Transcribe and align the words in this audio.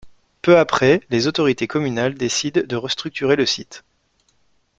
Peu 0.41 0.57
après, 0.57 0.99
les 1.11 1.27
autorités 1.27 1.67
communales 1.67 2.15
décident 2.15 2.63
de 2.65 2.75
restructurer 2.75 3.35
le 3.35 3.45
site. 3.45 3.83